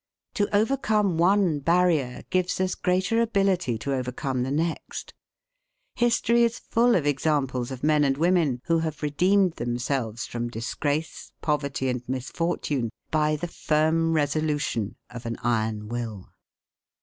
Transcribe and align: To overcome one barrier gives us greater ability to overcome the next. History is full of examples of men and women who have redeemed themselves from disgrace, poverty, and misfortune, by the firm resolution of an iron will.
To 0.33 0.49
overcome 0.51 1.19
one 1.19 1.59
barrier 1.59 2.23
gives 2.31 2.59
us 2.59 2.73
greater 2.73 3.21
ability 3.21 3.77
to 3.77 3.93
overcome 3.93 4.41
the 4.41 4.49
next. 4.49 5.13
History 5.93 6.41
is 6.43 6.57
full 6.57 6.95
of 6.95 7.05
examples 7.05 7.69
of 7.69 7.83
men 7.83 8.03
and 8.03 8.17
women 8.17 8.61
who 8.65 8.79
have 8.79 9.03
redeemed 9.03 9.57
themselves 9.57 10.25
from 10.25 10.47
disgrace, 10.49 11.31
poverty, 11.41 11.87
and 11.87 12.01
misfortune, 12.09 12.89
by 13.11 13.35
the 13.35 13.47
firm 13.47 14.13
resolution 14.13 14.95
of 15.11 15.27
an 15.27 15.37
iron 15.43 15.87
will. 15.87 16.33